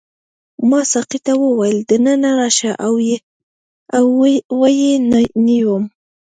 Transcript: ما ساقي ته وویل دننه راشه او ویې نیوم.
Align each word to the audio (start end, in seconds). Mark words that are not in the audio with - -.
ما 0.69 0.79
ساقي 0.91 1.19
ته 1.25 1.33
وویل 1.43 1.77
دننه 1.89 2.29
راشه 2.39 2.71
او 3.97 4.03
ویې 4.63 4.93
نیوم. 5.45 5.83